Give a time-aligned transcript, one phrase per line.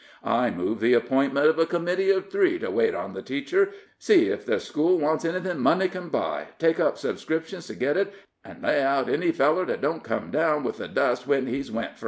[0.25, 4.29] "I move the appointment uv a committee of three to wait on the teacher, see
[4.29, 8.11] if the school wants anything money can buy, take up subscriptions to git it,
[8.43, 11.91] an' lay out any feller that don't come down with the dust when he's went
[11.99, 11.99] fur."